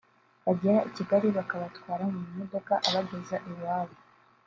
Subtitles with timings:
[0.45, 3.95] bagera i Kigali bakabatwara mu mamodoka abageza iwabo